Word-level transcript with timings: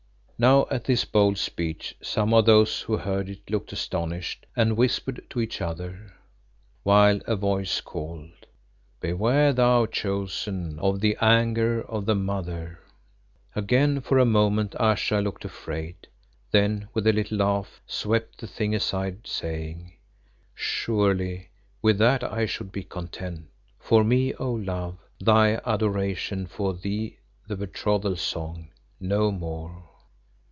Now 0.43 0.65
at 0.71 0.85
this 0.85 1.05
bold 1.05 1.37
speech 1.37 1.95
some 2.01 2.33
of 2.33 2.47
those 2.47 2.81
who 2.81 2.97
heard 2.97 3.29
it 3.29 3.47
looked 3.51 3.73
astonished 3.73 4.47
and 4.55 4.75
whispered 4.75 5.23
to 5.29 5.39
each 5.39 5.61
other, 5.61 6.13
while 6.81 7.19
a 7.27 7.35
voice 7.35 7.79
called 7.79 8.31
"Beware, 9.01 9.53
thou 9.53 9.85
Chosen, 9.85 10.79
of 10.79 10.99
the 10.99 11.15
anger 11.21 11.81
of 11.83 12.07
the 12.07 12.15
Mother!" 12.15 12.79
Again 13.55 14.01
for 14.01 14.17
a 14.17 14.25
moment 14.25 14.73
Ayesha 14.79 15.17
looked 15.21 15.45
afraid, 15.45 16.07
then 16.49 16.87
with 16.91 17.05
a 17.05 17.13
little 17.13 17.37
laugh, 17.37 17.79
swept 17.85 18.39
the 18.39 18.47
thing 18.47 18.73
aside, 18.73 19.27
saying 19.27 19.93
"Surely 20.55 21.49
with 21.83 21.99
that 21.99 22.23
I 22.23 22.47
should 22.47 22.71
be 22.71 22.81
content. 22.83 23.45
For 23.77 24.03
me, 24.03 24.33
O 24.33 24.51
Love, 24.51 24.97
thy 25.19 25.61
adoration 25.67 26.47
for 26.47 26.73
thee 26.73 27.19
the 27.47 27.55
betrothal 27.55 28.15
song, 28.15 28.69
no 28.99 29.31
more." 29.31 29.83